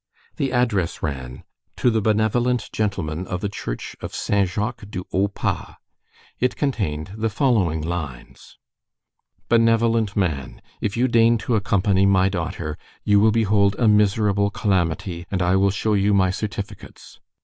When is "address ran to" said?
0.51-1.91